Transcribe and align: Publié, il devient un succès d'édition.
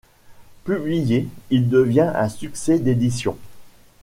Publié, 0.63 1.27
il 1.51 1.69
devient 1.69 2.11
un 2.15 2.27
succès 2.27 2.79
d'édition. 2.79 3.37